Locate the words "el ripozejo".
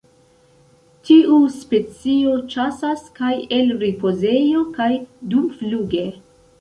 3.59-4.65